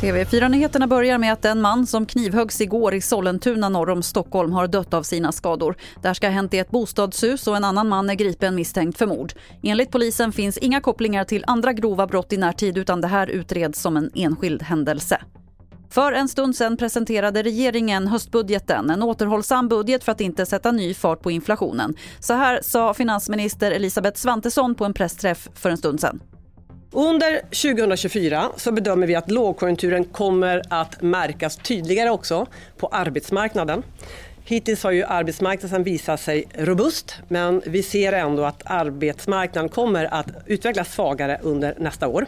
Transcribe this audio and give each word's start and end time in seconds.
TV4-nyheterna 0.00 0.86
börjar 0.86 1.18
med 1.18 1.32
att 1.32 1.42
den 1.42 1.60
man 1.60 1.86
som 1.86 2.06
knivhöggs 2.06 2.60
igår 2.60 2.94
i 2.94 3.00
Sollentuna 3.00 3.68
norr 3.68 3.90
om 3.90 4.02
Stockholm 4.02 4.52
har 4.52 4.66
dött 4.66 4.94
av 4.94 5.02
sina 5.02 5.32
skador. 5.32 5.76
Det 6.02 6.14
ska 6.14 6.26
ha 6.26 6.32
hänt 6.32 6.54
i 6.54 6.58
ett 6.58 6.70
bostadshus 6.70 7.46
och 7.46 7.56
en 7.56 7.64
annan 7.64 7.88
man 7.88 8.10
är 8.10 8.14
gripen 8.14 8.54
misstänkt 8.54 8.98
för 8.98 9.06
mord. 9.06 9.32
Enligt 9.62 9.90
polisen 9.90 10.32
finns 10.32 10.58
inga 10.58 10.80
kopplingar 10.80 11.24
till 11.24 11.44
andra 11.46 11.72
grova 11.72 12.06
brott 12.06 12.32
i 12.32 12.36
närtid 12.36 12.78
utan 12.78 13.00
det 13.00 13.08
här 13.08 13.26
utreds 13.26 13.80
som 13.80 13.96
en 13.96 14.10
enskild 14.14 14.62
händelse. 14.62 15.20
För 15.90 16.12
en 16.12 16.28
stund 16.28 16.56
sedan 16.56 16.76
presenterade 16.76 17.42
regeringen 17.42 18.08
höstbudgeten, 18.08 18.90
en 18.90 19.02
återhållsam 19.02 19.68
budget 19.68 20.04
för 20.04 20.12
att 20.12 20.20
inte 20.20 20.46
sätta 20.46 20.72
ny 20.72 20.94
fart 20.94 21.22
på 21.22 21.30
inflationen. 21.30 21.94
Så 22.20 22.34
här 22.34 22.60
sa 22.62 22.94
finansminister 22.94 23.70
Elisabeth 23.70 24.18
Svantesson 24.18 24.74
på 24.74 24.84
en 24.84 24.94
pressträff 24.94 25.48
för 25.54 25.70
en 25.70 25.76
stund 25.76 26.00
sedan. 26.00 26.20
Under 26.92 27.40
2024 27.40 28.48
så 28.56 28.72
bedömer 28.72 29.06
vi 29.06 29.14
att 29.14 29.30
lågkonjunkturen 29.30 30.04
kommer 30.04 30.62
att 30.68 31.02
märkas 31.02 31.56
tydligare 31.56 32.10
också 32.10 32.46
på 32.76 32.86
arbetsmarknaden. 32.86 33.82
Hittills 34.44 34.82
har 34.82 34.90
ju 34.90 35.04
arbetsmarknaden 35.04 35.84
visat 35.84 36.20
sig 36.20 36.44
robust 36.54 37.16
men 37.28 37.62
vi 37.66 37.82
ser 37.82 38.12
ändå 38.12 38.44
att 38.44 38.62
arbetsmarknaden 38.64 39.68
kommer 39.68 40.14
att 40.14 40.26
utvecklas 40.46 40.92
svagare 40.92 41.38
under 41.42 41.74
nästa 41.78 42.08
år. 42.08 42.26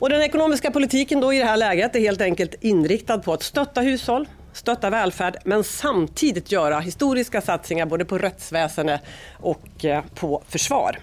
Och 0.00 0.08
den 0.08 0.22
ekonomiska 0.22 0.70
politiken 0.70 1.20
då 1.20 1.32
i 1.32 1.38
det 1.38 1.44
här 1.44 1.56
läget 1.56 1.96
är 1.96 2.00
helt 2.00 2.20
enkelt 2.20 2.54
inriktad 2.60 3.18
på 3.18 3.32
att 3.32 3.42
stötta 3.42 3.80
hushåll, 3.80 4.28
stötta 4.52 4.90
välfärd 4.90 5.36
men 5.44 5.64
samtidigt 5.64 6.52
göra 6.52 6.80
historiska 6.80 7.40
satsningar 7.40 7.86
både 7.86 8.04
på 8.04 8.18
rättsväsende 8.18 9.00
och 9.36 9.84
eh, 9.84 10.04
på 10.14 10.42
försvar. 10.48 10.98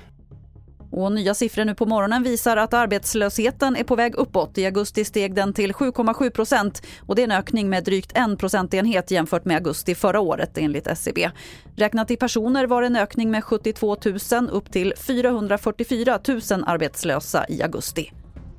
Och 0.91 1.11
nya 1.11 1.33
siffror 1.33 1.65
nu 1.65 1.75
på 1.75 1.85
morgonen 1.85 2.23
visar 2.23 2.57
att 2.57 2.73
arbetslösheten 2.73 3.75
är 3.75 3.83
på 3.83 3.95
väg 3.95 4.15
uppåt. 4.15 4.57
I 4.57 4.65
augusti 4.65 5.05
steg 5.05 5.35
den 5.35 5.53
till 5.53 5.73
7,7 5.73 6.29
procent 6.29 6.81
och 7.01 7.15
det 7.15 7.21
är 7.21 7.23
en 7.23 7.31
ökning 7.31 7.69
med 7.69 7.83
drygt 7.83 8.11
en 8.13 8.37
procentenhet 8.37 9.11
jämfört 9.11 9.45
med 9.45 9.55
augusti 9.55 9.95
förra 9.95 10.19
året 10.19 10.57
enligt 10.57 10.87
SCB. 10.87 11.29
Räknat 11.75 12.11
i 12.11 12.15
personer 12.15 12.65
var 12.65 12.81
det 12.81 12.87
en 12.87 12.95
ökning 12.95 13.31
med 13.31 13.43
72 13.43 13.97
000 14.31 14.49
upp 14.49 14.71
till 14.71 14.93
444 14.97 16.19
000 16.27 16.41
arbetslösa 16.65 17.45
i 17.49 17.61
augusti. 17.61 18.11